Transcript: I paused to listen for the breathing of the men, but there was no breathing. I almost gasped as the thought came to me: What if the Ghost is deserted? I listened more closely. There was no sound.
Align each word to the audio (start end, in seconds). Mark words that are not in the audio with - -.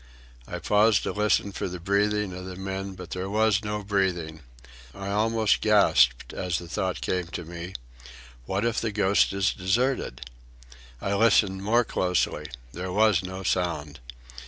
I 0.47 0.57
paused 0.57 1.03
to 1.03 1.11
listen 1.11 1.51
for 1.51 1.67
the 1.67 1.79
breathing 1.79 2.33
of 2.33 2.45
the 2.47 2.55
men, 2.55 2.95
but 2.95 3.11
there 3.11 3.29
was 3.29 3.63
no 3.63 3.83
breathing. 3.83 4.41
I 4.95 5.09
almost 5.09 5.61
gasped 5.61 6.33
as 6.33 6.57
the 6.57 6.67
thought 6.67 7.01
came 7.01 7.27
to 7.27 7.45
me: 7.45 7.75
What 8.47 8.65
if 8.65 8.81
the 8.81 8.91
Ghost 8.91 9.31
is 9.31 9.53
deserted? 9.53 10.21
I 11.03 11.13
listened 11.13 11.61
more 11.61 11.83
closely. 11.83 12.47
There 12.73 12.91
was 12.91 13.21
no 13.21 13.43
sound. 13.43 13.99